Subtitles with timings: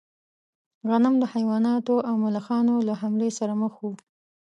[0.89, 3.91] غنم د حیواناتو او ملخانو له حملې سره مخ و.